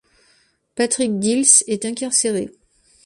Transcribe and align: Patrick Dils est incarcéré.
Patrick 0.73 1.19
Dils 1.19 1.63
est 1.67 1.85
incarcéré. 1.85 2.49